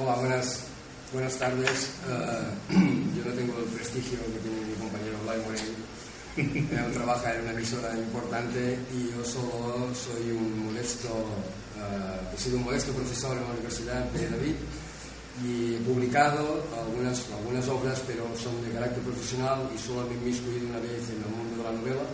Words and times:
Hola, 0.00 0.14
buenas, 0.14 0.60
buenas 1.12 1.34
tardes. 1.38 1.90
Uh, 2.06 2.72
yo 3.18 3.24
no 3.24 3.32
tengo 3.34 3.58
el 3.58 3.64
prestigio 3.64 4.20
que 4.30 4.38
tiene 4.38 4.60
mi 4.64 4.74
compañero 4.74 5.18
Moreno. 5.26 5.74
Él 6.86 6.92
trabaja 6.94 7.34
en 7.34 7.42
una 7.42 7.50
emisora 7.50 7.98
importante 7.98 8.78
y 8.94 9.10
yo 9.10 9.24
solo 9.24 9.90
soy 9.92 10.30
un 10.30 10.66
molesto, 10.66 11.08
uh, 11.08 12.32
he 12.32 12.38
sido 12.38 12.58
un 12.58 12.64
molesto 12.64 12.92
profesor 12.92 13.36
en 13.38 13.42
la 13.42 13.50
Universidad 13.50 14.04
de 14.12 14.30
David 14.30 14.54
y 15.44 15.74
he 15.74 15.78
publicado 15.78 16.62
algunas, 16.78 17.26
algunas 17.36 17.66
obras, 17.66 18.00
pero 18.06 18.22
son 18.40 18.62
de 18.62 18.70
carácter 18.70 19.02
profesional 19.02 19.68
y 19.74 19.78
solo 19.78 20.06
me 20.06 20.14
he 20.14 20.18
inmiscuido 20.18 20.68
una 20.68 20.78
vez 20.78 21.10
en 21.10 21.18
el 21.26 21.30
mundo 21.34 21.56
de 21.58 21.64
la 21.64 21.72
novela. 21.72 22.06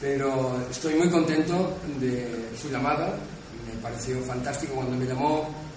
Pero 0.00 0.60
estoy 0.68 0.94
muy 0.94 1.08
contento 1.08 1.78
de 2.00 2.50
su 2.60 2.68
llamada, 2.68 3.14
me 3.64 3.80
pareció 3.80 4.20
fantástico 4.22 4.74
cuando 4.74 4.96
me 4.96 5.06
llamó 5.06 5.68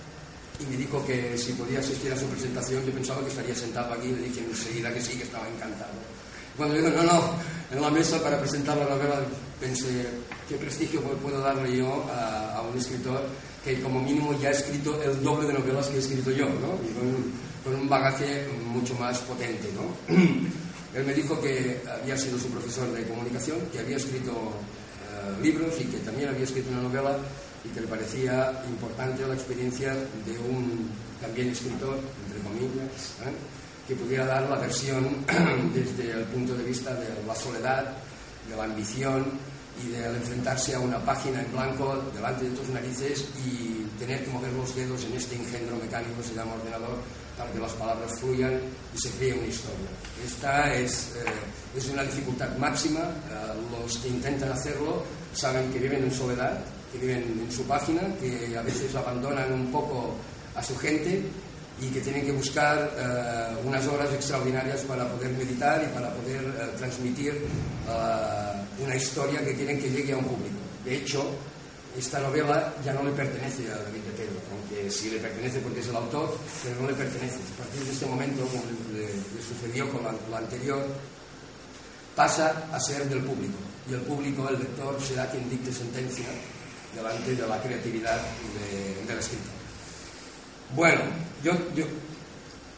y 0.62 0.72
me 0.72 0.78
dijo 0.78 1.06
que 1.06 1.38
si 1.38 1.54
podía 1.54 1.80
asistir 1.80 2.12
a 2.12 2.18
su 2.18 2.26
presentación, 2.26 2.86
yo 2.86 2.92
pensaba 2.92 3.22
que 3.22 3.30
estaría 3.30 3.56
sentado 3.56 3.94
aquí 3.94 4.08
y 4.08 4.12
le 4.12 4.28
dije 4.28 4.42
enseguida 4.42 4.94
que 4.94 5.02
sí, 5.02 5.18
que 5.18 5.24
estaba 5.24 5.48
encantado. 5.48 5.92
Cuando 6.58 6.76
dijo, 6.76 6.90
no, 6.90 7.04
no, 7.04 7.36
en 7.72 7.82
la 7.82 7.90
mesa 7.90 8.22
para 8.22 8.40
presentar 8.40 8.78
la 8.78 8.86
novela, 8.86 9.22
pensé, 9.60 10.08
¿qué 10.48 10.56
prestigio 10.56 11.02
puedo 11.02 11.40
darle 11.40 11.78
yo 11.78 12.06
a, 12.12 12.58
a 12.58 12.62
un 12.62 12.78
escritor 12.78 13.22
que 13.64 13.80
como 13.82 14.02
mínimo 14.02 14.38
ya 14.40 14.50
ha 14.50 14.52
escrito 14.52 15.02
el 15.02 15.22
doble 15.24 15.48
de 15.48 15.54
novelas 15.54 15.88
que 15.88 15.98
he 15.98 16.00
escrito 16.00 16.32
yo, 16.32 16.46
¿no? 16.46 16.78
Y 16.84 16.94
con, 16.94 17.32
con 17.64 17.82
un 17.82 17.88
bagaje 17.88 18.48
mucho 18.68 18.96
más 18.96 19.20
potente, 19.20 19.70
¿no? 19.74 20.16
Él 20.94 21.06
me 21.06 21.14
dijo 21.14 21.40
que 21.40 21.82
había 22.02 22.18
sido 22.18 22.38
su 22.38 22.50
profesor 22.50 22.92
de 22.92 23.04
comunicación, 23.04 23.58
que 23.72 23.80
había 23.80 23.96
escrito 23.96 24.32
uh, 24.32 25.42
libros 25.42 25.80
y 25.80 25.86
que 25.86 25.98
también 26.00 26.30
había 26.30 26.44
escrito 26.44 26.70
una 26.72 26.82
novela 26.82 27.18
y 27.64 27.70
que 27.70 27.82
le 27.82 27.88
parecía 27.88 28.64
importante 28.68 29.26
la 29.28 29.36
experiencia 29.36 29.94
de 29.94 30.38
un 30.50 30.90
también 31.22 31.50
escritor, 31.50 32.00
entre 32.26 32.42
comillas, 32.42 33.16
¿eh? 33.26 33.34
que 33.88 33.96
pudiera 33.96 34.26
dar 34.26 34.50
la 34.50 34.58
versión 34.58 35.26
desde 35.74 36.12
el 36.12 36.24
punto 36.26 36.56
de 36.56 36.64
vista 36.64 36.94
de 36.96 37.08
la 37.28 37.36
soledad, 37.36 37.94
de 38.50 38.56
la 38.56 38.64
ambición 38.64 39.26
y 39.84 39.90
de 39.92 40.06
enfrentarse 40.06 40.76
a 40.76 40.80
una 40.80 41.00
página 41.00 41.42
en 41.42 41.52
blanco 41.52 42.02
delante 42.14 42.50
de 42.50 42.56
tus 42.56 42.70
narices 42.70 43.26
y 43.46 43.86
tener 43.98 44.24
que 44.24 44.32
mover 44.32 44.52
los 44.54 44.76
dedos 44.76 45.04
en 45.06 45.14
este 45.14 45.36
engendro 45.36 45.78
mecánico 45.78 46.18
que 46.18 46.30
se 46.30 46.36
llama 46.36 46.54
ordenador 46.54 46.98
para 47.38 47.52
que 47.52 47.60
las 47.60 47.72
palabras 47.74 48.20
fluyan 48.20 48.60
y 48.94 49.00
se 49.00 49.10
cree 49.12 49.34
una 49.34 49.48
historia. 49.48 49.90
Esta 50.26 50.74
es, 50.74 51.16
eh, 51.16 51.78
es 51.78 51.88
una 51.90 52.04
dificultad 52.04 52.56
máxima. 52.58 53.00
Eh, 53.00 53.54
los 53.72 53.98
que 53.98 54.10
intentan 54.10 54.52
hacerlo 54.52 55.04
saben 55.34 55.72
que 55.72 55.80
viven 55.80 56.04
en 56.04 56.12
soledad, 56.12 56.60
que 56.92 56.98
viven 56.98 57.46
en 57.46 57.52
su 57.52 57.64
página, 57.64 58.02
que 58.20 58.58
a 58.58 58.62
veces 58.62 58.94
abandonan 58.96 59.52
un 59.54 59.72
poco 59.72 60.16
a 60.56 60.64
su 60.64 60.78
gente 60.78 61.24
y 61.82 61.88
que 61.88 62.02
tienen 62.02 62.26
que 62.26 62.32
buscar 62.32 62.92
eh, 62.96 63.58
unas 63.66 63.86
horas 63.88 64.14
extraordinarias 64.14 64.82
para 64.82 65.08
poder 65.08 65.32
meditar 65.32 65.82
y 65.84 65.94
para 65.94 66.14
poder 66.14 66.44
eh, 66.44 66.78
transmitir 66.78 67.34
eh, 67.34 68.84
una 68.84 68.96
historia 68.96 69.44
que 69.44 69.56
quieren 69.56 69.80
que 69.80 69.90
llegue 69.90 70.14
a 70.14 70.18
un 70.18 70.26
público. 70.26 70.58
De 70.86 70.98
hecho, 70.98 71.26
esta 71.98 72.20
novela 72.20 72.74
ya 72.86 72.94
no 72.94 73.04
le 73.04 73.12
pertenece 73.12 73.66
a 73.72 73.78
David 73.78 74.02
de 74.02 74.12
Pedro, 74.12 74.40
aunque 74.52 74.92
sí 74.92 75.10
le 75.10 75.18
pertenece 75.18 75.60
porque 75.60 75.80
es 75.80 75.88
el 75.88 75.96
autor, 75.96 76.38
pero 76.64 76.82
no 76.82 76.88
le 76.88 76.94
pertenece. 76.94 77.36
A 77.36 77.64
partir 77.64 77.84
de 77.84 77.92
este 77.92 78.06
momento, 78.06 78.46
como 78.46 78.64
le, 78.94 79.08
le 79.08 79.42
sucedió 79.42 79.90
con 79.92 80.04
la, 80.04 80.14
la 80.30 80.38
anterior, 80.38 80.86
pasa 82.16 82.68
a 82.72 82.80
ser 82.80 83.10
del 83.10 83.24
público. 83.24 83.58
Y 83.90 83.94
el 83.94 84.02
público, 84.02 84.48
el 84.50 84.60
lector, 84.60 85.02
será 85.02 85.30
quien 85.32 85.50
dicte 85.50 85.74
sentencia 85.74 86.26
delante 86.96 87.36
de 87.36 87.48
la 87.48 87.62
creatividad 87.62 88.18
de, 88.18 89.06
del 89.06 89.20
escritor. 89.20 89.54
Bueno, 90.76 91.02
yo, 91.44 91.52
yo, 91.76 91.86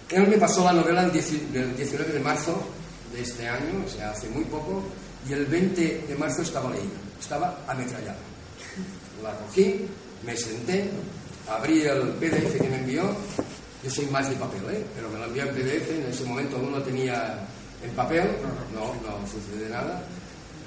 él 0.09 0.27
me 0.27 0.37
pasó 0.37 0.63
la 0.63 0.73
novela 0.73 1.03
el 1.03 1.11
19 1.11 2.13
de 2.13 2.19
marzo 2.19 2.61
de 3.13 3.21
este 3.21 3.47
año, 3.47 3.83
o 3.85 3.89
sea, 3.89 4.11
hace 4.11 4.29
muy 4.29 4.43
poco, 4.45 4.83
y 5.27 5.33
el 5.33 5.45
20 5.45 6.05
de 6.07 6.15
marzo 6.15 6.41
estaba 6.41 6.69
leída, 6.71 6.97
estaba 7.19 7.57
ametrallada. 7.67 8.17
La 9.21 9.31
cogí, 9.37 9.85
me 10.25 10.35
senté, 10.35 10.89
abrí 11.47 11.81
el 11.81 12.09
PDF 12.13 12.59
que 12.59 12.69
me 12.69 12.77
envió, 12.77 13.15
yo 13.83 13.89
soy 13.89 14.05
más 14.07 14.29
de 14.29 14.35
papel, 14.35 14.61
¿eh? 14.71 14.85
pero 14.95 15.09
me 15.09 15.19
lo 15.19 15.25
envió 15.25 15.43
en 15.43 15.55
PDF, 15.55 15.89
en 15.91 16.05
ese 16.09 16.25
momento 16.25 16.57
aún 16.57 16.71
no 16.71 16.81
tenía 16.81 17.37
en 17.83 17.91
papel, 17.91 18.29
no, 18.73 18.93
no 19.07 19.27
sucede 19.27 19.69
nada. 19.69 20.01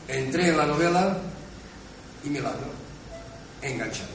Entré 0.06 0.48
en 0.48 0.56
la 0.56 0.66
novela 0.66 1.18
y 2.24 2.28
milagro, 2.28 2.68
enganchado. 3.68 4.10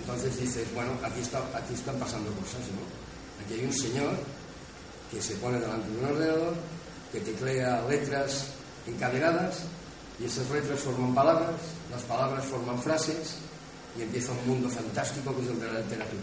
Entonces 0.00 0.38
dices, 0.40 0.66
bueno, 0.74 0.92
aquí, 1.02 1.20
aquí 1.20 1.74
están 1.74 1.96
pasando 1.98 2.30
cosas, 2.32 2.60
¿no? 2.74 2.82
Aquí 3.44 3.54
hay 3.54 3.66
un 3.66 3.72
señor 3.72 4.14
que 5.10 5.20
se 5.22 5.34
pone 5.36 5.60
delante 5.60 5.88
de 5.90 5.98
un 5.98 6.04
ordenador, 6.04 6.54
que 7.12 7.20
teclea 7.20 7.84
letras 7.88 8.46
encadenadas, 8.86 9.60
y 10.18 10.24
esas 10.24 10.48
letras 10.50 10.80
forman 10.80 11.14
palabras, 11.14 11.60
las 11.90 12.02
palabras 12.02 12.44
forman 12.46 12.80
frases, 12.82 13.36
y 13.96 14.02
empieza 14.02 14.32
un 14.32 14.46
mundo 14.46 14.68
fantástico 14.68 15.34
que 15.36 15.42
es 15.42 15.48
el 15.48 15.60
de 15.60 15.66
la 15.66 15.80
literatura, 15.80 16.22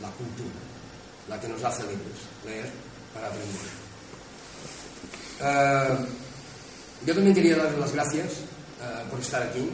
la 0.00 0.10
cultura, 0.10 0.60
la 1.28 1.40
que 1.40 1.48
nos 1.48 1.62
hace 1.62 1.82
libres, 1.82 2.18
leer 2.44 2.70
para 3.14 3.26
aprender. 3.28 3.80
Uh, 5.40 7.06
yo 7.06 7.14
también 7.14 7.34
quería 7.34 7.56
darles 7.56 7.78
las 7.78 7.92
gracias 7.92 8.26
uh, 8.80 9.08
por 9.10 9.20
estar 9.20 9.42
aquí, 9.42 9.68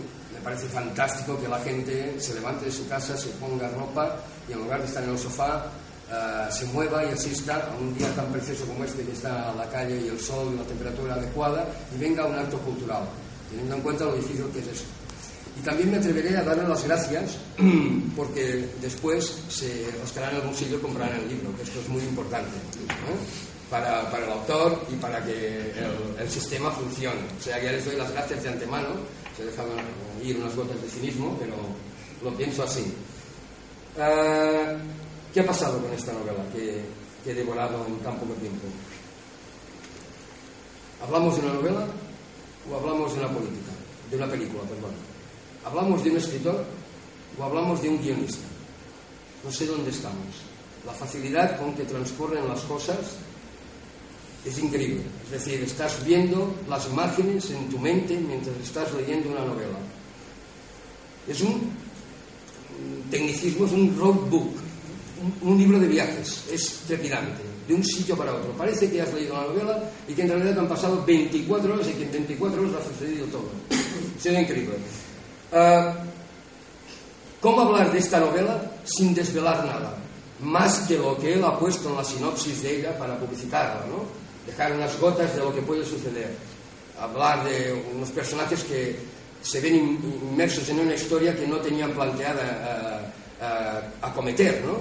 parece 0.47 0.69
fantástico 0.69 1.37
que 1.41 1.49
la 1.49 1.59
gente 1.59 2.21
se 2.21 2.35
levante 2.35 2.67
de 2.67 2.71
su 2.71 2.87
casa, 2.87 3.17
se 3.17 3.31
ponga 3.31 3.69
ropa 3.71 4.17
y 4.49 4.53
en 4.53 4.61
lugar 4.61 4.79
de 4.79 4.87
estar 4.87 5.03
en 5.03 5.11
el 5.11 5.19
sofá 5.19 5.67
uh, 5.67 6.53
se 6.53 6.67
mueva 6.67 7.05
y 7.05 7.09
asista 7.09 7.69
a 7.69 7.77
un 7.77 7.93
día 7.99 8.09
tan 8.15 8.27
precioso 8.27 8.65
como 8.65 8.85
este 8.85 9.03
que 9.03 9.11
está 9.11 9.53
la 9.55 9.69
calle 9.69 10.01
y 10.01 10.07
el 10.07 10.21
sol 10.21 10.53
y 10.55 10.59
la 10.59 10.63
temperatura 10.63 11.15
adecuada 11.15 11.67
y 11.93 11.99
venga 11.99 12.23
a 12.23 12.27
un 12.27 12.37
acto 12.37 12.59
cultural, 12.61 13.03
teniendo 13.51 13.75
en 13.75 13.81
cuenta 13.83 14.05
lo 14.05 14.15
difícil 14.15 14.47
que 14.53 14.61
es 14.61 14.69
eso. 14.69 14.85
Y 15.59 15.65
también 15.65 15.91
me 15.91 15.97
atreveré 15.97 16.37
a 16.37 16.45
darle 16.45 16.69
las 16.69 16.85
gracias 16.85 17.39
porque 18.17 18.69
después 18.81 19.43
se 19.49 19.91
rascarán 20.01 20.31
en 20.31 20.37
el 20.37 20.43
bolsillo 20.47 20.77
y 20.77 20.81
comprarán 20.81 21.23
el 21.23 21.29
libro, 21.29 21.57
que 21.57 21.65
esto 21.65 21.81
es 21.81 21.89
muy 21.89 22.05
importante. 22.05 22.53
Para, 23.71 24.09
para, 24.11 24.25
el 24.25 24.33
autor 24.33 24.81
y 24.93 24.95
para 24.95 25.25
que 25.25 25.33
el, 25.33 26.21
el, 26.21 26.31
sistema 26.31 26.71
funcione. 26.71 27.21
O 27.37 27.43
sea, 27.43 27.61
ya 27.61 27.73
les 27.73 27.85
doy 27.85 27.97
las 27.97 28.13
gracias 28.13 28.45
de 28.45 28.51
antemano 28.51 28.91
se 29.37 29.43
he 29.43 30.29
ir 30.29 30.39
unas 30.39 30.57
gotas 30.57 30.81
de 30.81 30.89
cinismo, 30.89 31.37
pero 31.39 31.55
lo 32.23 32.35
pienso 32.37 32.63
así. 32.63 32.93
Uh, 33.97 34.79
¿Qué 35.33 35.41
ha 35.41 35.47
pasado 35.47 35.79
con 35.83 35.93
esta 35.93 36.13
novela 36.13 36.43
que, 36.55 36.83
que, 37.23 37.33
he 37.33 37.35
devorado 37.35 37.85
en 37.87 37.99
tan 37.99 38.19
poco 38.19 38.33
tiempo? 38.35 38.67
¿Hablamos 41.03 41.37
de 41.37 41.43
una 41.43 41.55
novela 41.55 41.87
o 42.71 42.77
hablamos 42.77 43.13
de 43.13 43.21
una 43.21 43.29
política? 43.29 43.73
De 44.11 44.17
una 44.17 44.27
película, 44.27 44.63
perdón. 44.63 44.93
¿Hablamos 45.67 46.03
de 46.03 46.11
un 46.11 46.17
escritor 46.17 46.65
o 47.39 47.45
hablamos 47.45 47.83
de 47.83 47.91
un 47.91 48.03
guionista? 48.03 48.47
No 49.45 49.53
sé 49.53 49.67
dónde 49.67 49.91
estamos. 49.91 50.33
La 50.87 50.93
facilidad 50.93 51.59
con 51.59 51.75
que 51.75 51.85
transcurren 51.85 52.49
las 52.49 52.61
cosas 52.63 53.17
es 54.47 54.59
increíble. 54.59 55.03
Es 55.25 55.45
decir, 55.45 55.61
estás 55.63 56.05
viendo 56.05 56.55
las 56.69 56.87
imágenes 56.87 57.51
en 57.51 57.69
tu 57.69 57.79
mente 57.79 58.17
mientras 58.17 58.57
estás 58.63 58.93
leyendo 58.95 59.31
una 59.31 59.45
novela. 59.45 59.79
Es 61.29 61.41
un 61.41 61.73
tecnicismo, 63.11 63.67
es 63.67 63.73
un 63.73 63.97
roadbook, 63.99 64.55
un, 65.43 65.49
un, 65.51 65.59
libro 65.59 65.79
de 65.81 65.89
viajes. 65.89 66.45
Es 66.53 66.83
trepidante, 66.87 67.43
de 67.67 67.75
un 67.75 67.85
sitio 67.85 68.17
para 68.17 68.35
otro. 68.35 68.53
Parece 68.53 68.91
que 68.91 69.03
has 69.03 69.13
leído 69.13 69.35
la 69.35 69.49
novela 69.49 69.91
y 70.07 70.15
que 70.15 70.23
en 70.23 70.29
realidad 70.29 70.59
han 70.59 70.69
pasado 70.69 71.05
24 71.05 71.75
horas 71.75 71.89
y 71.89 71.93
que 71.95 72.05
en 72.05 72.13
24 72.13 72.61
horas 72.61 72.75
ha 72.81 72.93
sucedido 72.93 73.27
todo. 73.27 73.51
Es 73.71 74.27
increíble. 74.27 74.77
Uh, 75.53 75.93
¿Cómo 77.41 77.61
hablar 77.61 77.93
de 77.93 77.99
esta 77.99 78.19
novela 78.19 78.61
sin 78.85 79.15
desvelar 79.15 79.65
nada? 79.65 79.97
Más 80.41 80.81
que 80.81 80.99
lo 80.99 81.17
que 81.19 81.35
él 81.35 81.45
ha 81.45 81.59
puesto 81.59 81.91
en 81.91 81.97
la 81.97 82.05
sinopsis 82.05 82.63
de 82.63 82.81
ella 82.81 82.99
para 82.99 83.19
publicitarla, 83.19 83.87
¿no? 83.87 84.26
Dejar 84.47 84.73
unas 84.73 84.99
gotas 84.99 85.35
de 85.35 85.41
lo 85.41 85.55
que 85.55 85.63
puede 85.63 85.85
suceder, 85.85 86.31
hablar 87.01 87.45
de 87.45 87.85
unos 87.95 88.11
personajes 88.11 88.65
que 88.65 88.97
se 89.43 89.61
ven 89.61 89.77
inmersos 89.77 90.69
en 90.69 90.81
una 90.81 90.95
historia 90.95 91.37
que 91.37 91.47
no 91.47 91.59
tenían 91.59 91.93
planteada 91.93 93.13
eh, 93.41 93.81
acometer, 94.03 94.65
¿no? 94.65 94.81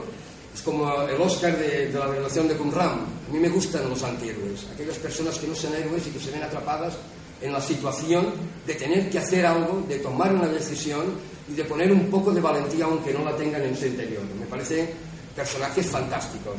Es 0.54 0.62
como 0.62 1.02
el 1.02 1.20
Oscar 1.20 1.58
de, 1.58 1.88
de 1.88 2.00
la 2.00 2.08
revelación 2.08 2.48
de 2.48 2.56
Qumran. 2.56 3.06
A 3.28 3.32
mí 3.32 3.40
me 3.40 3.50
gustan 3.50 3.90
los 3.90 4.02
antihéroes, 4.04 4.66
aquellas 4.74 4.98
personas 4.98 5.38
que 5.38 5.48
no 5.48 5.56
son 5.56 5.76
héroes 5.76 6.08
y 6.08 6.12
que 6.12 6.20
se 6.20 6.32
ven 6.32 6.44
atrapadas 6.44 6.94
en 7.42 7.52
la 7.52 7.62
situación 7.62 8.34
de 8.66 8.74
tener 8.76 9.10
que 9.10 9.20
hacer 9.20 9.46
algo, 9.46 9.84
de 9.88 10.00
tomar 10.00 10.34
una 10.34 10.48
decisión 10.48 11.14
y 11.50 11.54
de 11.54 11.66
poner 11.66 11.92
un 11.92 12.10
poco 12.10 12.32
de 12.32 12.42
valentía 12.42 12.86
aunque 12.86 13.14
no 13.14 13.24
la 13.26 13.36
tengan 13.36 13.62
en 13.64 13.76
su 13.76 13.86
interior. 13.86 14.24
Me 14.40 14.46
parece 14.46 14.94
personajes 15.36 15.86
fantásticos. 15.88 16.56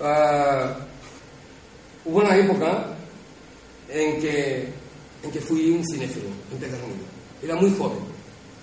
Uh, 0.00 0.72
hubo 2.04 2.18
una 2.18 2.36
época 2.36 2.96
en 3.88 4.20
que, 4.20 4.68
en 5.22 5.30
que 5.30 5.40
fui 5.40 5.70
un 5.70 5.84
cinéfilo 5.84 6.28
empedernido. 6.52 7.04
Era 7.42 7.56
muy 7.56 7.74
joven. 7.76 7.98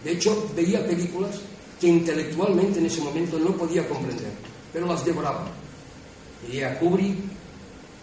De 0.03 0.11
hecho, 0.11 0.49
veía 0.55 0.85
películas 0.85 1.39
que 1.79 1.87
intelectualmente 1.87 2.79
en 2.79 2.85
ese 2.85 3.01
momento 3.01 3.37
no 3.39 3.51
podía 3.51 3.87
comprender, 3.87 4.31
pero 4.73 4.87
las 4.87 5.03
devoraba. 5.05 5.47
Veía 6.47 6.71
a 6.71 6.79
Kubrick, 6.79 7.17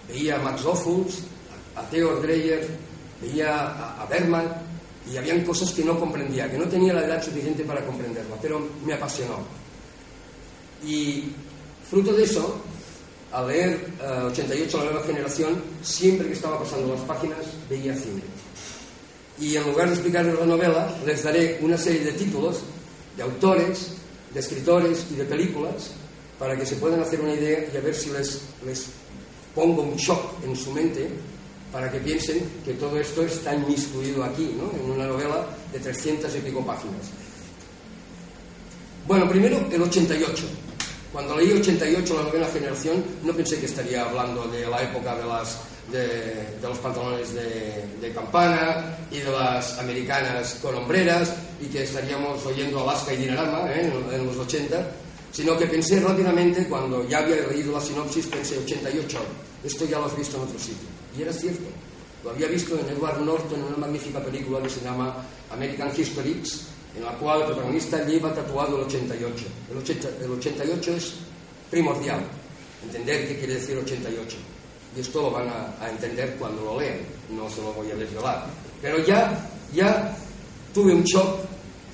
veía 0.08 0.36
a 0.36 0.42
Max 0.42 0.64
Ophuls, 0.64 1.22
a 1.76 1.82
Theo 1.88 2.20
Dreyer, 2.20 2.68
veía 3.20 3.54
a, 3.54 4.02
a 4.02 4.06
Bergman, 4.06 4.48
y 5.10 5.16
habían 5.16 5.44
cosas 5.44 5.70
que 5.72 5.84
no 5.84 5.98
comprendía, 5.98 6.50
que 6.50 6.58
no 6.58 6.66
tenía 6.66 6.94
la 6.94 7.04
edad 7.04 7.22
suficiente 7.22 7.62
para 7.64 7.84
comprenderla, 7.84 8.36
pero 8.40 8.66
me 8.84 8.94
apasionó. 8.94 9.38
Y 10.86 11.24
fruto 11.88 12.12
de 12.12 12.24
eso, 12.24 12.60
al 13.34 13.48
leer 13.48 13.84
88 14.26 14.78
La 14.78 14.84
Nueva 14.84 15.06
Generación, 15.06 15.60
siempre 15.82 16.28
que 16.28 16.34
estaba 16.34 16.60
pasando 16.60 16.94
las 16.94 17.02
páginas, 17.02 17.38
veía 17.68 17.94
cine. 17.94 18.22
Y 19.40 19.56
en 19.56 19.64
lugar 19.64 19.88
de 19.88 19.94
explicarles 19.94 20.38
la 20.38 20.46
novela, 20.46 20.96
les 21.04 21.24
daré 21.24 21.58
una 21.60 21.76
serie 21.76 22.04
de 22.04 22.12
títulos, 22.12 22.60
de 23.16 23.24
autores, 23.24 23.94
de 24.32 24.38
escritores 24.38 25.06
y 25.10 25.16
de 25.16 25.24
películas, 25.24 25.90
para 26.38 26.56
que 26.56 26.64
se 26.64 26.76
puedan 26.76 27.00
hacer 27.00 27.20
una 27.20 27.34
idea 27.34 27.68
y 27.72 27.76
a 27.76 27.80
ver 27.80 27.94
si 27.94 28.10
les, 28.10 28.40
les 28.64 28.86
pongo 29.52 29.82
un 29.82 29.96
shock 29.96 30.44
en 30.44 30.54
su 30.54 30.70
mente 30.70 31.08
para 31.72 31.90
que 31.90 31.98
piensen 31.98 32.48
que 32.64 32.74
todo 32.74 33.00
esto 33.00 33.22
está 33.24 33.52
inmiscuido 33.52 34.22
aquí, 34.22 34.56
¿no? 34.56 34.70
en 34.78 34.92
una 34.92 35.06
novela 35.08 35.44
de 35.72 35.80
300 35.80 36.32
y 36.36 36.38
pico 36.38 36.64
páginas. 36.64 37.10
Bueno, 39.08 39.28
primero 39.28 39.58
el 39.72 39.82
88. 39.82 40.44
Cuando 41.14 41.36
leí 41.36 41.52
88, 41.52 42.12
la 42.12 42.22
novena 42.24 42.48
generación, 42.48 43.04
no 43.22 43.32
pensé 43.32 43.60
que 43.60 43.66
estaría 43.66 44.02
hablando 44.02 44.48
de 44.48 44.66
la 44.66 44.82
época 44.82 45.14
de, 45.14 45.24
las, 45.24 45.60
de, 45.92 46.58
de 46.60 46.68
los 46.68 46.76
pantalones 46.78 47.32
de, 47.32 47.84
de, 48.00 48.12
campana 48.12 48.98
y 49.12 49.18
de 49.18 49.30
las 49.30 49.78
americanas 49.78 50.58
con 50.60 50.74
hombreras 50.74 51.32
y 51.60 51.66
que 51.66 51.84
estaríamos 51.84 52.44
oyendo 52.44 52.82
Alaska 52.82 53.14
y 53.14 53.18
Dinarama 53.18 53.72
¿eh? 53.72 53.92
en, 53.92 54.12
en 54.12 54.26
los 54.26 54.36
80, 54.38 54.90
sino 55.30 55.56
que 55.56 55.68
pensé 55.68 56.00
rápidamente, 56.00 56.66
cuando 56.66 57.08
ya 57.08 57.18
había 57.18 57.46
leído 57.46 57.74
la 57.74 57.80
sinopsis, 57.80 58.26
pensé 58.26 58.58
88, 58.58 59.18
esto 59.62 59.84
ya 59.84 60.00
lo 60.00 60.06
has 60.06 60.18
visto 60.18 60.36
en 60.36 60.42
otro 60.42 60.58
sitio. 60.58 60.88
Y 61.16 61.22
era 61.22 61.32
cierto. 61.32 61.62
Lo 62.24 62.30
había 62.30 62.48
visto 62.48 62.76
en 62.76 62.88
Edward 62.88 63.20
Norton 63.20 63.60
en 63.60 63.66
una 63.66 63.76
magnífica 63.76 64.18
película 64.18 64.60
que 64.60 64.68
se 64.68 64.80
llama 64.80 65.14
American 65.52 65.92
History 65.96 66.32
X, 66.40 66.73
en 66.96 67.04
la 67.04 67.12
cual 67.12 67.40
el 67.40 67.46
protagonista 67.46 68.04
lleva 68.04 68.34
tatuado 68.34 68.76
el 68.78 68.84
88. 68.84 69.44
El, 69.70 69.78
80, 69.78 70.08
el 70.22 70.30
88 70.32 70.92
es 70.94 71.14
primordial, 71.70 72.20
entender 72.82 73.28
qué 73.28 73.38
quiere 73.38 73.54
decir 73.54 73.76
88. 73.76 74.36
Y 74.96 75.00
esto 75.00 75.22
lo 75.22 75.30
van 75.30 75.48
a, 75.48 75.74
a, 75.80 75.90
entender 75.90 76.36
cuando 76.38 76.62
lo 76.62 76.80
lean, 76.80 76.98
no 77.30 77.50
se 77.50 77.60
lo 77.62 77.72
voy 77.72 77.90
a 77.90 77.96
desvelar. 77.96 78.46
Pero 78.80 78.98
ya, 79.04 79.50
ya 79.72 80.16
tuve 80.72 80.94
un 80.94 81.02
shock 81.02 81.40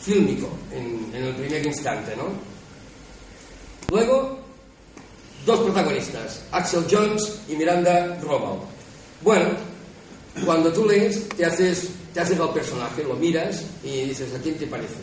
fílmico 0.01 0.49
en, 0.73 1.11
en 1.15 1.25
el 1.25 1.35
primer 1.35 1.65
instante, 1.65 2.15
¿no? 2.17 2.25
Luego, 3.91 4.39
dos 5.47 5.61
protagonistas, 5.61 6.43
Axel 6.53 6.85
Jones 6.91 7.41
y 7.49 7.57
Miranda 7.57 8.19
Robal. 8.23 8.61
Bueno, 9.23 9.51
cuando 10.45 10.73
tú 10.73 10.87
lees, 10.87 11.29
te 11.31 11.45
haces, 11.45 11.91
te 12.13 12.21
haces 12.21 12.39
al 12.39 12.53
personaje, 12.53 13.05
lo 13.05 13.15
miras 13.15 13.65
y 13.85 14.05
dices, 14.05 14.35
¿a 14.35 14.39
quién 14.39 14.57
te 14.57 14.67
parece? 14.67 14.95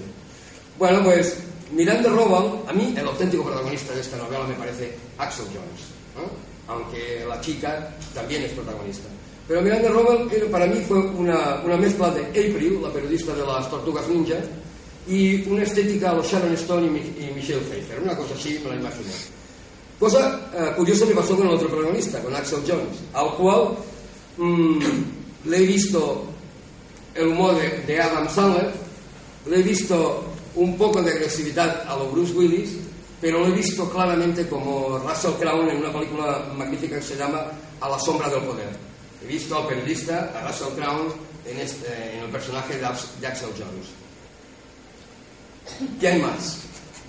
Bueno, 0.77 1.03
pues 1.03 1.37
Miranda 1.71 2.09
Robal, 2.09 2.61
a 2.67 2.73
mí 2.73 2.93
el 2.97 3.07
auténtico 3.07 3.43
protagonista 3.43 3.93
de 3.93 4.01
esta 4.01 4.17
novela 4.17 4.45
me 4.45 4.55
parece 4.55 4.93
Axel 5.17 5.45
Jones, 5.47 6.29
aunque 6.67 7.25
la 7.27 7.41
chica 7.41 7.95
también 8.13 8.43
es 8.43 8.51
protagonista. 8.51 9.07
Pero 9.47 9.61
Miranda 9.61 9.89
Robal 9.89 10.29
para 10.51 10.65
mí 10.67 10.83
fue 10.87 10.99
una, 10.99 11.61
una 11.63 11.77
mezcla 11.77 12.09
de 12.11 12.25
April, 12.25 12.79
la 12.81 12.91
periodista 12.91 13.33
de 13.33 13.45
las 13.45 13.69
Tortugas 13.69 14.07
Ninja, 14.07 14.35
y 15.07 15.49
una 15.49 15.63
estética 15.63 16.11
a 16.11 16.15
los 16.15 16.27
Sharon 16.27 16.53
Stone 16.53 16.87
y, 16.87 17.23
y 17.23 17.31
Michelle 17.33 17.61
Pfeiffer, 17.61 18.01
una 18.01 18.15
cosa 18.15 18.33
así 18.35 18.59
me 18.63 18.71
la 18.71 18.75
imaginé. 18.75 19.11
Cosa 19.97 20.49
eh, 20.53 20.73
curiosa 20.75 21.05
me 21.05 21.15
pasó 21.15 21.35
con 21.35 21.47
el 21.47 21.53
otro 21.53 21.69
protagonista, 21.69 22.21
con 22.21 22.35
Axel 22.35 22.59
Jones, 22.67 22.99
al 23.13 23.33
cual 23.35 23.69
mmm, 24.37 24.79
le 25.45 25.57
he 25.57 25.65
visto 25.65 26.25
el 27.17 27.27
humor 27.27 27.55
de, 27.55 27.81
de, 27.81 28.01
Adam 28.01 28.29
Sandler, 28.29 28.71
le 29.47 29.59
he 29.59 29.63
visto 29.63 30.25
un 30.55 30.77
poco 30.77 31.01
de 31.01 31.11
agresividad 31.11 31.83
a 31.87 31.95
lo 31.95 32.09
Bruce 32.09 32.33
Willis, 32.33 32.77
pero 33.19 33.39
lo 33.39 33.47
he 33.47 33.51
visto 33.51 33.89
claramente 33.89 34.47
como 34.47 34.99
Russell 34.99 35.33
Crowe 35.39 35.69
en 35.71 35.77
una 35.77 35.91
película 35.91 36.45
magnífica 36.55 36.97
que 36.97 37.01
se 37.01 37.15
llama 37.15 37.47
A 37.81 37.89
la 37.89 37.99
sombra 37.99 38.29
del 38.29 38.43
poder. 38.43 38.69
He 39.23 39.27
visto 39.27 39.57
al 39.57 39.67
periodista, 39.67 40.31
a 40.35 40.47
Russell 40.47 40.75
Crowe, 40.75 41.13
en, 41.45 41.59
este, 41.59 42.17
en 42.17 42.25
el 42.25 42.29
personaje 42.29 42.77
de 42.77 42.85
Axel 42.85 43.49
Jones. 43.57 43.87
¿Qué 45.99 46.07
hay 46.07 46.21
más? 46.21 46.59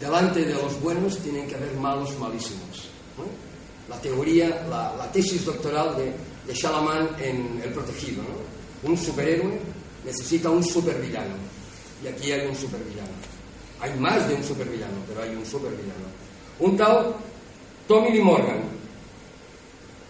Delante 0.00 0.44
de 0.44 0.54
los 0.54 0.80
buenos 0.80 1.18
tienen 1.18 1.46
que 1.46 1.56
haber 1.56 1.74
malos 1.74 2.16
malísimos. 2.18 2.88
¿no? 3.16 3.24
La 3.88 4.00
teoría, 4.00 4.66
la, 4.70 4.94
la, 4.96 5.10
tesis 5.10 5.44
doctoral 5.44 5.96
de, 5.96 6.12
de 6.46 6.54
Shalaman 6.54 7.16
en 7.20 7.60
El 7.64 7.72
Protegido. 7.72 8.22
¿no? 8.22 8.90
Un 8.90 8.96
superhéroe 8.96 9.58
necesita 10.08 10.48
un 10.50 10.64
supervillano. 10.64 11.34
Y 12.02 12.08
aquí 12.08 12.32
hay 12.32 12.46
un 12.46 12.56
supervillano. 12.56 13.12
Hay 13.80 13.94
más 13.98 14.26
de 14.28 14.34
un 14.34 14.42
supervillano, 14.42 14.96
pero 15.06 15.22
hay 15.22 15.36
un 15.36 15.44
supervillano. 15.44 16.08
Un 16.58 16.76
tal 16.76 17.14
Tommy 17.86 18.12
Lee 18.12 18.22
Morgan. 18.22 18.62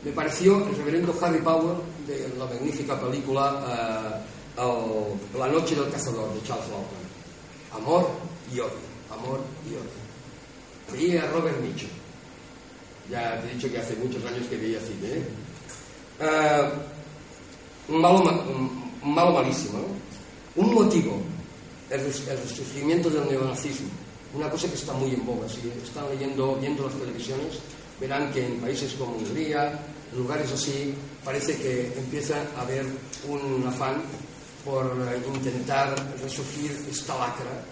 Me 0.04 0.12
pareció 0.12 0.66
el 0.68 0.76
reverendo 0.76 1.14
Harry 1.20 1.40
Power 1.40 1.76
de 2.06 2.28
la 2.38 2.46
magnífica 2.46 2.98
película 3.00 4.22
el, 4.56 5.38
La 5.38 5.48
noche 5.48 5.74
del 5.74 5.90
cazador 5.90 6.32
de 6.32 6.42
Charles 6.46 6.68
Lawton. 6.68 7.08
Amor 7.74 8.08
y 8.54 8.60
odio, 8.60 8.70
amor 9.10 9.40
y 9.68 9.74
odio. 9.74 9.98
Veía 10.92 11.24
a 11.24 11.30
Robert 11.32 11.60
Mitchum. 11.60 11.90
Ya 13.10 13.40
te 13.40 13.50
he 13.50 13.54
dicho 13.54 13.70
que 13.70 13.78
hace 13.78 13.94
muchos 13.96 14.24
años 14.24 14.46
que 14.48 14.56
veía 14.56 14.78
cine. 14.80 15.14
¿eh? 15.14 15.24
Uh, 17.88 18.87
malo, 19.14 19.32
malísimo. 19.32 19.78
Un 20.56 20.74
motivo, 20.74 21.20
el, 21.90 22.00
el 22.00 23.02
del 23.02 23.28
neonazismo. 23.28 23.88
Una 24.34 24.50
cosa 24.50 24.68
que 24.68 24.74
está 24.74 24.92
muy 24.92 25.14
en 25.14 25.24
boga. 25.24 25.48
Si 25.48 25.60
están 25.82 26.08
leyendo, 26.10 26.56
viendo 26.56 26.84
las 26.84 26.94
televisiones, 26.94 27.58
verán 28.00 28.30
que 28.32 28.46
en 28.46 28.60
países 28.60 28.92
como 28.94 29.16
Hungría, 29.16 29.78
lugares 30.16 30.52
así, 30.52 30.94
parece 31.24 31.56
que 31.56 31.92
empieza 31.96 32.36
a 32.56 32.62
haber 32.62 32.86
un 33.28 33.66
afán 33.66 34.02
por 34.64 34.94
intentar 35.34 35.94
resurgir 36.22 36.70
esta 36.90 37.16
lacra 37.18 37.64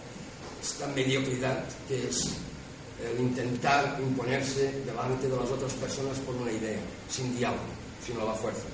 esta 0.67 0.87
mediocridad 0.89 1.65
que 1.87 2.09
es 2.09 2.35
el 3.05 3.21
intentar 3.21 3.99
imponerse 4.01 4.73
delante 4.85 5.29
de 5.29 5.37
las 5.37 5.49
otras 5.51 5.73
personas 5.75 6.19
por 6.21 6.35
una 6.35 6.51
idea, 6.51 6.81
sin 7.09 7.37
diálogo, 7.37 7.63
sino 8.05 8.23
a 8.23 8.25
la 8.25 8.35
fuerza. 8.35 8.65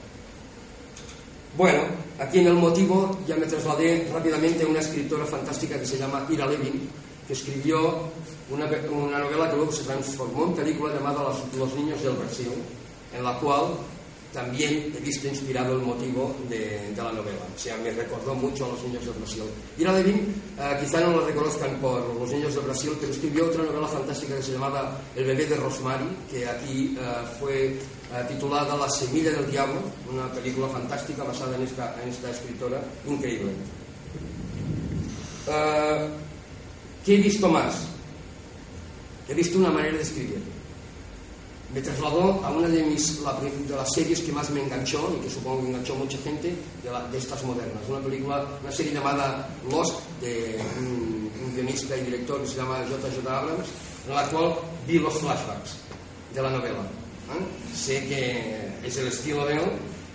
Bueno, 1.57 1.81
aquí 2.19 2.39
en 2.39 2.47
el 2.47 2.55
motivo 2.55 3.19
ya 3.27 3.37
me 3.37 3.45
trasladé 3.47 4.09
rápidamente 4.11 4.65
a 4.65 4.67
una 4.67 4.81
escritora 4.81 5.27
fantástica 5.27 5.79
que 5.79 5.85
se 5.85 5.99
llama 5.99 6.27
Ira 6.31 6.47
Levin, 6.47 6.89
que 7.27 7.35
escribió 7.35 8.09
una, 8.51 8.67
novela 8.67 9.51
que 9.51 9.57
luego 9.57 9.71
se 9.71 9.85
transformó 9.85 10.47
en 10.47 10.55
película 10.55 10.95
llamada 10.95 11.23
Los, 11.25 11.55
Los 11.59 11.75
Niños 11.75 12.03
del 12.03 12.15
Brasil, 12.15 12.53
en 13.15 13.23
la 13.23 13.39
cual 13.39 13.75
también 14.33 14.95
he 14.97 15.01
visto 15.01 15.29
inspirado 15.29 15.75
el 15.75 15.83
motivo 15.83 16.35
de, 16.49 16.91
de, 16.97 17.03
la 17.03 17.13
novela. 17.13 17.45
O 17.55 17.59
sea, 17.59 17.77
me 17.77 17.91
recordó 17.91 18.35
mucho 18.35 18.65
a 18.65 18.69
Los 18.69 18.83
Niños 18.85 19.05
del 19.05 19.15
Brasil. 19.15 19.43
Ira 19.77 19.93
Levin, 19.93 20.35
eh, 20.59 20.79
quizá 20.81 21.01
no 21.01 21.19
lo 21.19 21.27
reconozcan 21.27 21.77
por 21.81 22.03
Los 22.19 22.31
Niños 22.31 22.55
del 22.55 22.65
Brasil, 22.65 22.93
pero 22.99 23.13
escribió 23.13 23.45
otra 23.45 23.63
novela 23.63 23.87
fantástica 23.87 24.37
que 24.37 24.43
se 24.43 24.53
llamaba 24.53 24.99
El 25.15 25.25
bebé 25.27 25.45
de 25.45 25.57
Rosemary, 25.57 26.09
que 26.31 26.49
aquí 26.49 26.97
eh, 26.99 27.03
fue 27.39 27.77
eh, 28.13 28.25
titulada 28.29 28.77
La 28.77 28.89
semilla 28.89 29.31
del 29.31 29.51
diablo, 29.51 29.81
una 30.13 30.31
película 30.33 30.69
fantástica 30.69 31.25
basada 31.25 31.57
en 31.57 31.63
esta, 31.63 31.97
en 32.03 32.09
esta 32.09 32.31
escritora, 32.31 32.83
increíble. 33.07 33.53
Eh, 35.49 36.09
¿Qué 37.05 37.15
he 37.15 37.19
visto 37.19 37.49
más? 37.49 37.75
He 39.29 39.35
visto 39.35 39.59
una 39.59 39.71
manera 39.71 39.97
de 39.97 40.03
escribir 40.03 40.43
me 41.73 41.81
trasladó 41.81 42.45
a 42.45 42.51
una 42.51 42.69
de, 42.69 42.83
mis, 42.83 43.21
la, 43.21 43.33
de 43.33 43.75
las 43.75 43.93
series 43.93 44.21
que 44.21 44.31
más 44.31 44.51
me 44.51 44.63
enganchó 44.63 45.11
y 45.19 45.25
que 45.25 45.31
supongo 45.31 45.63
que 45.63 45.69
enganchó 45.69 45.95
mucha 45.95 46.19
gente 46.19 46.55
de, 46.83 46.91
la, 46.91 47.09
de 47.09 47.17
estas 47.17 47.43
modernas. 47.45 47.83
Una 47.89 48.01
película, 48.01 48.47
una 48.63 48.73
serie 48.73 48.93
llamada 48.93 49.49
Lost 49.71 50.01
de 50.21 50.61
un, 50.79 51.31
un 51.45 51.55
guionista 51.55 51.97
y 51.97 52.03
director 52.03 52.43
que 52.43 52.49
se 52.49 52.57
llama 52.57 52.79
J.J. 52.89 53.39
Abrams, 53.39 53.69
en 54.07 54.15
la 54.15 54.29
cual 54.29 54.55
vi 54.87 54.99
los 54.99 55.15
flashbacks 55.15 55.77
de 56.35 56.43
la 56.43 56.51
novela. 56.51 57.02
Sé 57.75 58.07
que 58.07 58.87
es 58.87 58.97
el 58.97 59.09
estilo 59.09 59.47
de 59.47 59.55
él 59.55 59.71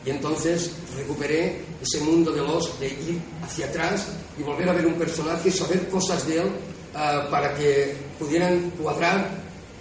y 0.06 0.10
entonces 0.10 0.72
recuperé 0.96 1.62
ese 1.82 2.00
mundo 2.00 2.32
de 2.32 2.42
los 2.42 2.80
de 2.80 2.88
ir 2.88 3.20
hacia 3.44 3.66
atrás 3.66 4.08
y 4.40 4.44
volver 4.44 4.70
a 4.70 4.74
ver 4.74 4.88
un 4.88 4.94
personaje, 4.94 5.52
saber 5.52 5.90
cosas 5.90 6.26
de 6.28 6.38
él 6.40 6.48
uh, 6.48 7.30
para 7.30 7.54
que 7.56 7.94
pudieran 8.18 8.70
cuadrar 8.72 9.30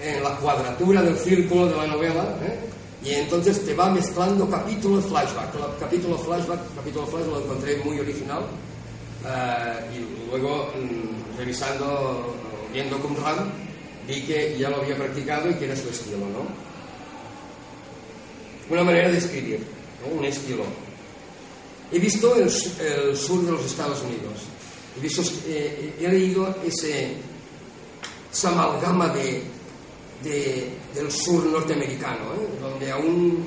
en 0.01 0.23
la 0.23 0.37
cuadratura 0.37 1.03
del 1.03 1.17
círculo 1.17 1.67
de 1.67 1.77
la 1.77 1.87
novela. 1.87 2.37
¿eh? 2.43 2.59
Y 3.05 3.11
entonces 3.15 3.65
te 3.65 3.73
va 3.75 3.91
mezclando 3.91 4.51
capítulo 4.51 5.01
flashback. 5.01 5.79
Capítulo 5.79 6.19
flashback, 6.19 6.61
capítulo 6.75 7.07
flashback 7.07 7.33
lo 7.33 7.43
encontré 7.45 7.77
muy 7.85 8.01
original. 8.01 8.43
Uh, 9.23 9.95
y 9.95 10.31
luego, 10.31 10.73
mm, 10.75 11.39
revisando, 11.39 12.35
viendo 12.73 12.99
Qumran, 12.99 13.53
vi 14.07 14.23
que 14.23 14.57
ya 14.59 14.71
lo 14.71 14.83
había 14.83 14.97
practicado 14.97 15.51
y 15.51 15.55
que 15.55 15.67
era 15.67 15.77
su 15.77 15.89
estilo, 15.89 16.27
¿no? 16.27 16.76
Una 18.69 18.83
manera 18.83 19.11
de 19.11 19.19
escribir, 19.19 19.61
un 20.17 20.25
estilo. 20.25 20.65
He 21.93 21.99
visto 22.01 22.35
el, 22.35 22.51
el, 22.81 23.17
sur 23.17 23.45
de 23.45 23.53
los 23.53 23.65
Estados 23.65 24.03
Unidos. 24.03 24.43
He, 24.97 25.01
visto, 25.01 25.23
eh, 25.47 25.95
he 26.01 26.09
leído 26.09 26.53
ese, 26.65 27.13
esa 28.33 28.49
amalgama 28.49 29.09
de, 29.11 29.43
de, 30.25 30.71
del 30.95 31.13
sur 31.13 31.45
norteamericano, 31.45 32.35
¿eh? 32.35 32.49
donde 32.61 32.91
aún 32.91 33.45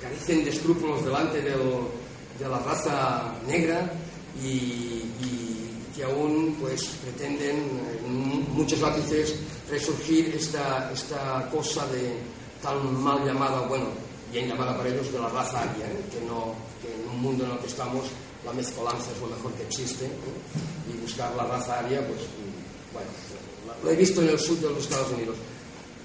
carecen 0.00 0.44
de 0.44 0.50
escrúpulos 0.50 1.04
delante 1.04 1.40
del, 1.40 1.60
de 2.38 2.48
la 2.48 2.58
raza 2.60 3.34
negra 3.46 3.90
y, 4.42 5.02
que 5.96 6.04
aún 6.04 6.54
pues, 6.60 6.84
pretenden 7.02 7.56
en 8.04 8.52
muchos 8.52 8.78
lápices 8.80 9.34
resurgir 9.70 10.34
esta, 10.36 10.92
esta 10.92 11.48
cosa 11.50 11.86
de 11.86 12.12
tan 12.66 13.02
mal 13.02 13.24
llamada, 13.24 13.60
bueno, 13.68 13.86
bien 14.32 14.48
llamada 14.48 14.76
para 14.76 14.88
ellos, 14.88 15.12
de 15.12 15.20
la 15.20 15.28
raza 15.28 15.60
aria, 15.60 15.86
¿eh? 15.86 16.02
que, 16.10 16.20
no, 16.26 16.52
que 16.82 16.92
en 16.92 17.08
un 17.08 17.22
mundo 17.22 17.44
en 17.44 17.52
el 17.52 17.58
que 17.58 17.68
estamos 17.68 18.06
la 18.44 18.52
mezcolanza 18.52 19.10
es 19.12 19.20
lo 19.20 19.28
mejor 19.28 19.52
que 19.52 19.62
existe 19.62 20.06
¿eh? 20.06 20.92
y 20.92 21.00
buscar 21.00 21.34
la 21.36 21.44
raza 21.44 21.78
aria, 21.78 22.04
pues 22.06 22.20
bueno, 22.92 23.08
lo 23.84 23.90
he 23.90 23.96
visto 23.96 24.20
en 24.20 24.30
el 24.30 24.38
sur 24.38 24.58
de 24.58 24.68
los 24.70 24.78
Estados 24.78 25.12
Unidos. 25.12 25.36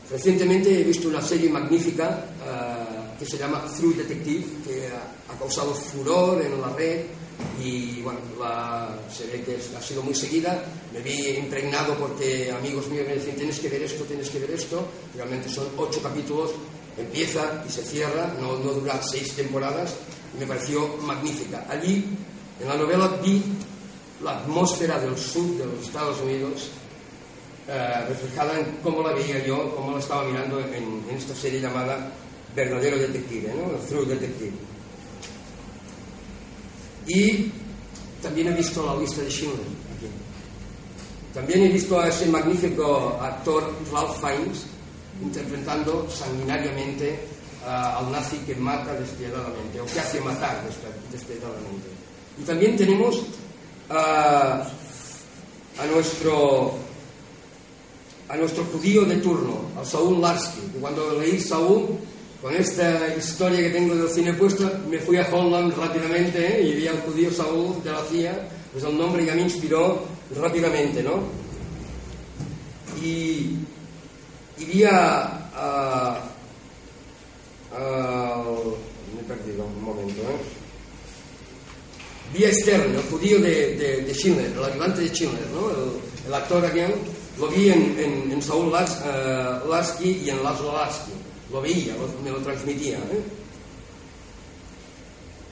Recientemente 0.10 0.82
he 0.82 0.84
visto 0.84 1.08
una 1.08 1.22
serie 1.22 1.50
magnífica 1.50 2.25
que 3.22 3.28
se 3.28 3.38
llama 3.38 3.63
True 3.78 3.94
Detective, 3.94 4.44
que 4.66 4.88
ha, 4.88 5.32
ha, 5.32 5.38
causado 5.38 5.75
furor 5.75 6.42
en 6.42 6.60
la 6.60 6.70
red 6.70 7.06
y 7.63 8.01
bueno, 8.01 8.20
la, 8.40 8.98
se 9.16 9.28
ve 9.28 9.44
que 9.44 9.60
ha 9.78 9.82
sido 9.82 10.01
muy 10.01 10.16
seguida. 10.16 10.66
Me 10.92 11.01
vi 11.01 11.38
impregnado 11.38 11.94
porque 11.98 12.51
amigos 12.51 12.88
míos 12.88 13.06
me 13.08 13.13
decían 13.13 13.36
tienes 13.36 13.60
que 13.60 13.70
ver 13.70 13.84
esto, 13.84 14.06
tienes 14.06 14.28
que 14.28 14.40
ver 14.40 14.50
esto. 14.50 14.84
Realmente 15.16 15.50
son 15.50 15.68
ocho 15.78 16.01
capítulos, 16.01 16.50
empieza 16.98 17.63
y 17.68 17.72
se 17.72 17.84
cierra, 17.84 18.34
no, 18.42 18.58
no 18.58 18.72
dura 18.72 19.00
seis 19.04 19.36
temporadas 19.36 19.94
y 20.36 20.40
me 20.40 20.48
pareció 20.48 20.98
magnífica. 20.98 21.68
Allí, 21.70 22.04
en 22.60 22.68
la 22.68 22.75
novela, 22.75 23.08
vi 23.24 23.40
la 24.24 24.40
atmósfera 24.40 25.00
del 25.00 25.16
sur 25.16 25.46
de 25.60 25.66
los 25.68 25.86
Estados 25.86 26.20
Unidos 26.22 26.70
eh, 27.68 28.06
reflejada 28.10 28.60
en 28.60 28.78
cómo 28.82 29.04
la 29.04 29.13
veía 29.13 29.46
yo, 29.46 29.75
cómo 29.75 29.92
la 29.92 30.00
estaba 30.00 30.24
mirando 30.24 30.60
en, 30.60 31.06
en 31.08 31.16
esta 31.16 31.36
serie 31.36 31.62
llamada 31.62 32.12
Verdadero 32.55 32.98
Detective, 32.98 33.53
¿no? 33.55 33.77
True 33.88 34.05
Detective. 34.05 34.51
Y 37.08 37.51
también 38.22 38.48
he 38.48 38.55
visto 38.55 38.86
la 38.86 39.00
lista 39.00 39.22
de 39.22 39.29
Schindler 39.29 39.67
aquí. 39.96 40.08
También 41.34 41.63
he 41.63 41.70
visto 41.70 42.00
a 42.00 42.08
ese 42.08 42.27
magnífico 42.27 43.17
actor 43.22 43.74
Ralph 43.91 44.20
Fiennes 44.20 44.65
interpretando 45.22 46.10
sanguinariamente 46.10 47.20
uh, 47.63 48.00
al 48.00 48.12
nazi 48.12 48.38
que 48.38 48.55
mata 48.55 48.93
despiadadamente, 48.93 49.79
o 49.79 49.86
que 49.86 50.00
hace 50.00 50.20
matar 50.22 50.63
despiadadamente. 51.12 51.89
Y 52.39 52.43
también 52.43 52.75
tenemos 52.75 53.17
uh, 53.89 54.63
a 55.79 55.86
nuestro 55.91 56.75
a 58.29 58.38
nuestro 58.38 58.63
judío 58.63 59.03
de 59.03 59.17
turno, 59.17 59.60
a 59.79 59.84
Saúl 59.84 60.22
Larsky, 60.22 60.62
cuando 60.79 61.20
leí 61.20 61.38
Saúl, 61.38 62.00
con 62.41 62.55
esta 62.55 63.15
historia 63.15 63.60
que 63.60 63.69
tengo 63.69 63.95
del 63.95 64.10
cine 64.10 64.33
puesto, 64.33 64.69
me 64.89 64.98
fui 64.98 65.17
a 65.17 65.29
Holland 65.31 65.74
rápidamente 65.77 66.60
¿eh? 66.60 66.67
y 66.67 66.74
vi 66.74 66.88
al 66.88 67.00
judío 67.01 67.31
Saúl 67.31 67.83
de 67.83 67.91
la 67.91 68.03
CIA, 68.05 68.48
pues 68.71 68.83
el 68.83 68.98
nombre 68.98 69.24
ya 69.25 69.36
me 69.36 69.43
inspiró 69.43 70.03
rápidamente, 70.36 71.03
¿no? 71.03 71.21
Y, 73.01 73.57
y 74.57 74.65
vi 74.65 74.83
a, 74.83 75.50
a, 75.53 76.19
a, 77.75 78.43
me 79.13 79.21
he 79.21 79.24
perdido 79.24 79.65
un 79.65 79.83
momento, 79.83 80.21
¿eh? 80.21 80.41
Vi 82.33 82.45
a 82.45 82.53
Stern, 82.53 82.95
el 82.95 83.03
judío 83.03 83.39
de, 83.39 83.75
de, 83.75 84.01
de 84.01 84.13
Schindler, 84.13 84.51
el 84.51 84.63
ayudante 84.63 85.01
de 85.01 85.10
Schindler, 85.10 85.48
¿no? 85.53 85.69
El, 85.69 86.27
el 86.27 86.33
actor 86.33 86.65
aquel 86.65 86.93
lo 87.39 87.48
vi 87.48 87.69
en, 87.69 88.00
en, 88.00 88.31
en 88.31 88.41
Saúl 88.41 88.67
uh, 88.67 89.69
Lasky 89.69 90.21
y 90.25 90.29
en 90.29 90.43
Laszlo 90.43 90.74
Lasky. 90.74 91.12
Lo 91.51 91.62
veía, 91.62 91.96
lo, 91.96 92.08
me 92.24 92.31
lo 92.31 92.38
transmitía. 92.38 92.98
¿eh? 92.98 93.24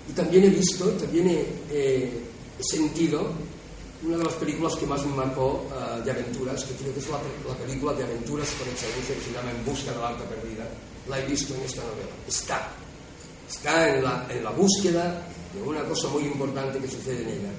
Y 0.10 0.14
también 0.14 0.46
he 0.46 0.50
visto, 0.50 0.86
también 0.92 1.30
he, 1.30 1.46
he, 1.72 2.12
sentido 2.62 3.32
una 4.04 4.18
de 4.18 4.24
las 4.24 4.34
películas 4.34 4.76
que 4.76 4.86
más 4.86 5.06
me 5.06 5.16
marcó 5.16 5.66
uh, 5.70 6.04
de 6.04 6.12
aventuras, 6.12 6.64
que 6.64 6.74
creo 6.76 6.94
que 6.94 7.00
es 7.00 7.10
la, 7.10 7.20
la, 7.48 7.56
película 7.56 7.94
de 7.94 8.04
aventuras 8.04 8.50
por 8.52 8.68
excelencia 8.68 9.16
que 9.16 9.22
se 9.22 9.32
llama 9.32 9.52
En 9.52 9.64
busca 9.66 9.92
de 9.92 9.98
la 9.98 10.08
alta 10.10 10.26
perdida. 10.26 10.68
La 11.08 11.20
he 11.20 11.26
visto 11.26 11.54
en 11.54 11.62
esta 11.62 11.82
novela. 11.84 12.10
Está. 12.28 12.70
Está 13.50 13.96
en 13.96 14.04
la, 14.04 14.28
en 14.30 14.44
la 14.44 14.52
búsqueda 14.52 15.26
de 15.54 15.62
una 15.62 15.84
cosa 15.84 16.08
muy 16.10 16.24
importante 16.24 16.80
que 16.80 16.88
sucede 16.88 17.24
en 17.24 17.30
ella. 17.30 17.52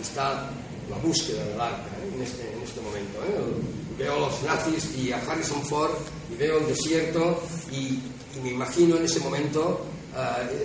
Está 0.00 0.50
la 0.90 0.96
búsqueda 0.98 1.44
del 1.44 1.60
arca 1.60 1.90
¿eh? 2.02 2.12
en, 2.14 2.22
este, 2.22 2.52
en 2.52 2.62
este 2.62 2.80
momento. 2.80 3.18
¿eh? 3.24 3.98
Veo 3.98 4.14
a 4.14 4.20
los 4.20 4.42
nazis 4.42 4.96
y 4.96 5.12
a 5.12 5.18
Harrison 5.18 5.62
Ford 5.64 5.92
y 6.32 6.36
veo 6.36 6.58
el 6.58 6.66
desierto 6.66 7.42
y, 7.72 8.02
me 8.42 8.50
imagino 8.50 8.96
en 8.96 9.04
ese 9.04 9.20
momento 9.20 9.84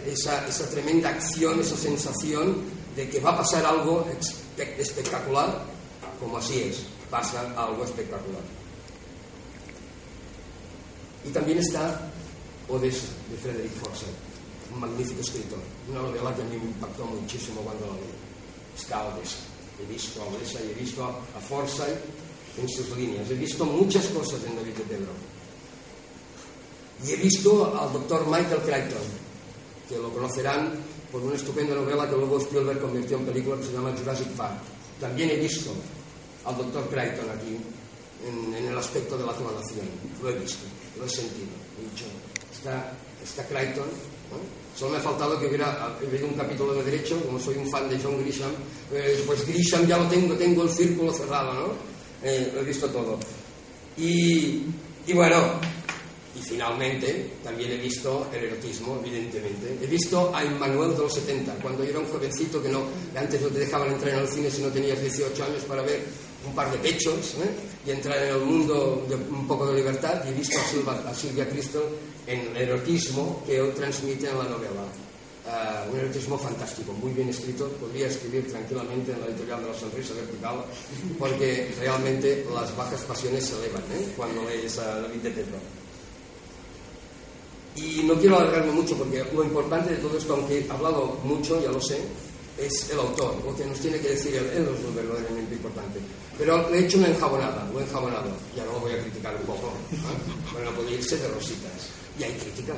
esa, 0.05 0.47
esa, 0.47 0.69
tremenda 0.69 1.09
acción, 1.09 1.59
esa 1.59 1.75
sensación 1.75 2.61
de 2.95 3.09
que 3.09 3.19
va 3.19 3.31
a 3.31 3.37
pasar 3.37 3.65
algo 3.65 4.05
espectacular, 4.57 5.63
como 6.19 6.37
así 6.37 6.61
es, 6.61 6.83
pasa 7.09 7.53
algo 7.57 7.83
espectacular. 7.83 8.41
Y 11.25 11.29
también 11.29 11.57
está 11.57 12.09
Odessa, 12.69 13.07
de 13.29 13.37
Frederick 13.37 13.73
Forsyth, 13.73 14.07
un 14.73 14.79
magnífico 14.79 15.19
escritor, 15.19 15.59
una 15.89 16.01
novela 16.01 16.33
que 16.33 16.41
a 16.41 16.45
mí 16.45 16.57
me 16.57 16.65
impactó 16.65 17.05
muchísimo 17.05 17.61
cuando 17.61 17.87
la 17.87 17.93
leí. 17.93 18.15
Está 18.77 19.03
Odessa 19.07 19.57
he 19.79 19.85
visto 19.85 20.21
a 20.21 20.25
Odessa 20.25 20.59
y 20.63 20.71
he 20.71 20.73
visto 20.73 21.05
a 21.05 21.39
Forsyth 21.39 22.01
en 22.57 22.69
sus 22.69 22.97
líneas. 22.97 23.29
He 23.29 23.35
visto 23.35 23.65
muchas 23.65 24.05
cosas 24.07 24.43
en 24.45 24.55
David 24.55 24.73
de 24.73 24.83
Pedro. 24.83 25.11
Y 27.05 27.11
he 27.11 27.15
visto 27.17 27.77
al 27.77 27.93
doctor 27.93 28.25
Michael 28.25 28.61
Crichton, 28.61 29.03
que 29.87 29.97
lo 29.97 30.09
conocerán 30.09 30.73
por 31.11 31.21
una 31.21 31.35
estupenda 31.35 31.75
novela 31.75 32.09
que 32.09 32.15
luego 32.15 32.37
Spielberg 32.39 32.81
convirtió 32.81 33.17
en 33.17 33.25
película 33.25 33.57
que 33.57 33.63
se 33.63 33.73
llama 33.73 33.93
Jurassic 33.97 34.27
Park. 34.29 34.59
También 34.99 35.29
he 35.29 35.37
visto 35.37 35.71
al 36.45 36.57
doctor 36.57 36.87
Crichton 36.89 37.29
aquí, 37.29 37.57
en, 38.27 38.53
en 38.53 38.65
el 38.71 38.77
aspecto 38.77 39.17
de 39.17 39.25
la 39.25 39.33
clonación. 39.33 39.87
Lo 40.21 40.29
he 40.29 40.33
visto, 40.39 40.65
lo 40.97 41.05
he 41.05 41.09
sentido. 41.09 41.47
He 41.77 41.89
dicho, 41.91 42.05
está, 42.51 42.93
está 43.23 43.45
Crichton, 43.45 43.85
¿no? 44.31 44.67
Solo 44.77 44.91
me 44.91 44.97
ha 44.97 45.01
faltado 45.01 45.39
que 45.39 45.47
hubiera 45.47 45.85
habido 45.85 46.27
un 46.27 46.35
capítulo 46.35 46.73
de 46.75 46.83
derecho, 46.83 47.19
como 47.25 47.39
soy 47.39 47.57
un 47.57 47.67
fan 47.67 47.89
de 47.89 47.99
John 47.99 48.19
Grisham, 48.21 48.51
eh, 48.93 49.23
pues 49.25 49.47
Grisham 49.47 49.87
ya 49.87 49.97
lo 49.97 50.07
tengo, 50.07 50.35
tengo 50.35 50.63
el 50.63 50.69
círculo 50.69 51.11
cerrado, 51.11 51.53
¿no? 51.53 51.67
Eh, 52.21 52.51
lo 52.53 52.61
he 52.61 52.63
visto 52.63 52.87
todo. 52.89 53.17
Y, 53.97 54.65
y, 55.07 55.13
bueno, 55.13 55.37
y 56.37 56.41
finalmente 56.41 57.31
también 57.43 57.71
he 57.71 57.77
visto 57.77 58.27
el 58.33 58.45
erotismo, 58.45 59.01
evidentemente. 59.03 59.77
He 59.81 59.87
visto 59.87 60.31
a 60.35 60.43
Emmanuel 60.43 60.91
de 60.91 60.99
los 60.99 61.13
70, 61.13 61.55
cuando 61.55 61.83
yo 61.83 61.89
era 61.89 61.99
un 61.99 62.05
jovencito 62.05 62.61
que 62.61 62.69
no, 62.69 62.83
antes 63.15 63.41
no 63.41 63.47
te 63.47 63.59
dejaban 63.59 63.91
entrar 63.91 64.13
en 64.13 64.19
el 64.19 64.27
cine 64.27 64.51
si 64.51 64.61
no 64.61 64.69
tenías 64.69 65.01
18 65.01 65.43
años 65.43 65.63
para 65.63 65.81
ver 65.81 66.03
un 66.45 66.53
par 66.53 66.71
de 66.71 66.77
pechos 66.77 67.35
¿eh? 67.43 67.49
y 67.87 67.91
entrar 67.91 68.17
en 68.23 68.35
el 68.35 68.41
mundo 68.41 69.05
de 69.09 69.15
un 69.15 69.47
poco 69.47 69.67
de 69.67 69.77
libertad. 69.77 70.23
Y 70.25 70.29
he 70.29 70.33
visto 70.33 70.59
a, 70.59 70.63
Silva, 70.63 71.03
a 71.07 71.13
Silvia 71.13 71.49
Crystal 71.49 71.83
en 72.27 72.55
el 72.55 72.57
erotismo 72.57 73.43
que 73.45 73.57
él 73.57 73.73
transmite 73.73 74.29
en 74.29 74.37
la 74.37 74.43
novela. 74.43 74.85
Uh, 75.47 75.93
un 75.93 75.99
erotismo 75.99 76.37
fantástico, 76.37 76.91
muy 76.91 77.13
bien 77.13 77.29
escrito. 77.29 77.69
Podría 77.79 78.07
escribir 78.07 78.51
tranquilamente 78.51 79.13
en 79.13 79.21
la 79.21 79.27
editorial 79.27 79.61
de 79.61 79.69
la 79.69 79.73
sonrisa 79.73 80.13
vertical, 80.13 80.65
porque 81.17 81.73
realmente 81.79 82.45
las 82.53 82.75
bajas 82.75 83.01
pasiones 83.03 83.45
se 83.45 83.55
elevan 83.55 83.81
¿eh? 83.93 84.11
cuando 84.17 84.43
lees 84.43 84.77
a 84.77 84.99
David 84.99 85.21
de 85.21 85.31
Pedro. 85.31 85.86
Y 87.77 88.03
no 88.03 88.15
quiero 88.15 88.37
alargarme 88.37 88.71
mucho, 88.71 88.97
porque 88.97 89.23
lo 89.33 89.43
importante 89.43 89.91
de 89.91 89.97
todo 89.97 90.17
esto, 90.17 90.33
aunque 90.33 90.59
he 90.59 90.71
hablado 90.71 91.19
mucho, 91.23 91.61
ya 91.61 91.71
lo 91.71 91.79
sé, 91.79 91.99
es 92.57 92.89
el 92.89 92.99
autor, 92.99 93.35
lo 93.45 93.55
que 93.55 93.65
nos 93.65 93.79
tiene 93.79 93.99
que 93.99 94.09
decir 94.09 94.35
él, 94.35 94.49
él 94.55 94.67
es 94.73 94.81
lo 94.83 94.93
verdaderamente 94.93 95.55
importante. 95.55 95.99
Pero 96.37 96.69
le 96.69 96.79
he 96.79 96.85
hecho 96.85 96.97
una 96.97 97.09
enjabonada, 97.09 97.69
lo 97.71 97.79
he 97.79 97.83
enjabonado, 97.83 98.29
ya 98.55 98.65
lo 98.65 98.79
voy 98.79 98.93
a 98.93 99.01
criticar 99.01 99.35
un 99.35 99.43
poco, 99.43 99.67
¿eh? 99.67 99.97
bueno, 100.53 100.71
puede 100.71 100.95
irse 100.95 101.17
de 101.17 101.27
rositas. 101.27 101.89
Y 102.19 102.23
hay 102.23 102.33
crítica, 102.33 102.73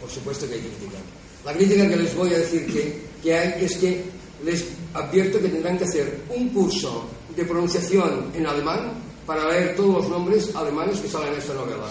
por 0.00 0.10
supuesto 0.10 0.48
que 0.48 0.54
hay 0.54 0.60
crítica. 0.60 0.98
La 1.44 1.52
crítica 1.52 1.88
que 1.88 1.96
les 1.96 2.16
voy 2.16 2.34
a 2.34 2.38
decir 2.38 2.66
que, 2.66 3.02
que 3.22 3.36
hay 3.36 3.64
es 3.64 3.76
que 3.76 4.04
les 4.44 4.64
advierto 4.94 5.40
que 5.40 5.48
tendrán 5.48 5.78
que 5.78 5.84
hacer 5.84 6.20
un 6.28 6.48
curso 6.48 7.04
de 7.36 7.44
pronunciación 7.44 8.30
en 8.34 8.46
alemán 8.46 8.92
para 9.26 9.48
leer 9.50 9.76
todos 9.76 10.02
los 10.02 10.08
nombres 10.08 10.54
alemanes 10.54 10.98
que 11.00 11.08
salen 11.08 11.32
en 11.32 11.38
esta 11.38 11.54
novela. 11.54 11.86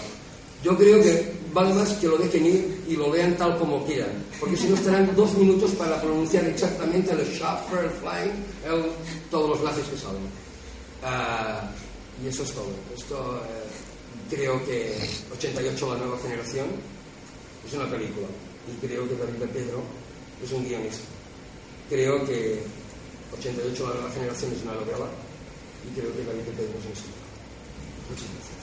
Yo 0.62 0.76
creo 0.76 1.02
que 1.02 1.32
vale 1.52 1.74
más 1.74 1.92
que 1.94 2.08
lo 2.08 2.16
dejen 2.16 2.46
ir 2.46 2.84
y 2.88 2.96
lo 2.96 3.10
vean 3.10 3.36
tal 3.36 3.58
como 3.58 3.84
quieran, 3.84 4.24
porque 4.40 4.56
si 4.56 4.68
no 4.68 4.74
estarán 4.74 5.14
dos 5.14 5.34
minutos 5.34 5.72
para 5.72 6.00
pronunciar 6.00 6.44
exactamente 6.46 7.12
el 7.12 7.24
Schaffer, 7.26 7.84
el 7.84 7.90
Flying, 7.90 8.44
el, 8.64 8.84
todos 9.30 9.50
los 9.50 9.62
nazis 9.62 9.84
que 9.84 9.98
salen. 9.98 10.22
Uh, 11.02 12.24
y 12.24 12.28
eso 12.28 12.42
es 12.42 12.52
todo. 12.52 12.70
Esto 12.96 13.16
uh, 13.16 14.34
creo 14.34 14.64
que 14.64 14.96
88 15.32 15.94
la 15.94 15.98
nueva 15.98 16.18
generación 16.18 16.66
es 17.66 17.74
una 17.74 17.90
película 17.90 18.26
y 18.68 18.86
creo 18.86 19.08
que 19.08 19.16
David 19.16 19.50
Pedro 19.52 19.82
es 20.42 20.52
un 20.52 20.64
guionista. 20.64 21.04
Creo 21.88 22.24
que 22.24 22.62
88 23.38 23.88
la 23.88 23.94
nueva 23.94 24.10
generación 24.10 24.52
es 24.52 24.62
una 24.62 24.74
novela 24.74 25.06
y 25.84 25.98
creo 25.98 26.12
que 26.14 26.24
David 26.24 26.42
Pedro 26.56 26.78
es 26.78 26.86
un 26.86 26.92
escritor. 26.92 27.22
Muchas 28.08 28.28
gracias. 28.32 28.61